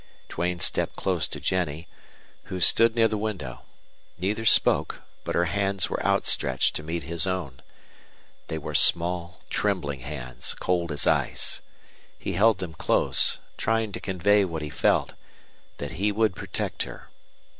[0.29, 1.87] Duane stepped close to Jennie,
[2.45, 3.61] who stood near the window.
[4.17, 7.61] Neither spoke, but her hands were outstretched to meet his own.
[8.47, 11.61] They were small, trembling hands, cold as ice.
[12.17, 15.13] He held them close, trying to convey what he felt
[15.77, 17.11] that he would protect her.